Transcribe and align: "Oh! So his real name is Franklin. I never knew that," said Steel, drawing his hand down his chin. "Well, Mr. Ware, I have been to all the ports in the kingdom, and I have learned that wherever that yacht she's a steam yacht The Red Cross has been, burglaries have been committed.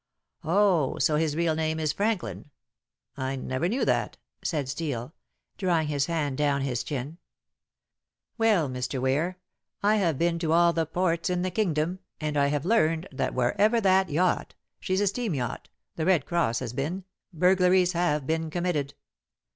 "Oh! 0.43 0.97
So 0.97 1.17
his 1.17 1.35
real 1.35 1.53
name 1.53 1.79
is 1.79 1.93
Franklin. 1.93 2.49
I 3.15 3.35
never 3.35 3.69
knew 3.69 3.85
that," 3.85 4.17
said 4.43 4.67
Steel, 4.67 5.13
drawing 5.59 5.89
his 5.89 6.07
hand 6.07 6.39
down 6.39 6.61
his 6.61 6.83
chin. 6.83 7.19
"Well, 8.35 8.67
Mr. 8.67 8.99
Ware, 8.99 9.37
I 9.83 9.97
have 9.97 10.17
been 10.17 10.39
to 10.39 10.53
all 10.53 10.73
the 10.73 10.87
ports 10.87 11.29
in 11.29 11.43
the 11.43 11.51
kingdom, 11.51 11.99
and 12.19 12.35
I 12.35 12.47
have 12.47 12.65
learned 12.65 13.09
that 13.11 13.35
wherever 13.35 13.79
that 13.79 14.09
yacht 14.09 14.55
she's 14.79 15.01
a 15.01 15.05
steam 15.05 15.35
yacht 15.35 15.69
The 15.97 16.05
Red 16.07 16.25
Cross 16.25 16.61
has 16.61 16.73
been, 16.73 17.03
burglaries 17.31 17.91
have 17.91 18.25
been 18.25 18.49
committed. 18.49 18.95